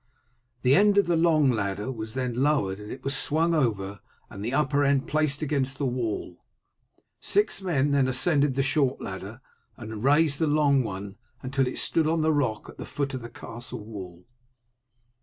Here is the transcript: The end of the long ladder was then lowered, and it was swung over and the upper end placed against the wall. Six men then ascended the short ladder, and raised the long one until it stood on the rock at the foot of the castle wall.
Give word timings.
The 0.63 0.75
end 0.75 0.97
of 0.97 1.05
the 1.05 1.15
long 1.15 1.51
ladder 1.51 1.91
was 1.91 2.15
then 2.15 2.33
lowered, 2.33 2.79
and 2.79 2.91
it 2.91 3.03
was 3.03 3.15
swung 3.15 3.53
over 3.53 3.99
and 4.31 4.43
the 4.43 4.51
upper 4.51 4.83
end 4.83 5.05
placed 5.07 5.43
against 5.43 5.77
the 5.77 5.85
wall. 5.85 6.37
Six 7.19 7.61
men 7.61 7.91
then 7.91 8.07
ascended 8.07 8.55
the 8.55 8.63
short 8.63 8.99
ladder, 8.99 9.41
and 9.77 10.03
raised 10.03 10.39
the 10.39 10.47
long 10.47 10.81
one 10.83 11.17
until 11.43 11.67
it 11.67 11.77
stood 11.77 12.07
on 12.07 12.21
the 12.21 12.33
rock 12.33 12.67
at 12.67 12.79
the 12.79 12.85
foot 12.85 13.13
of 13.13 13.21
the 13.21 13.29
castle 13.29 13.85
wall. 13.85 14.25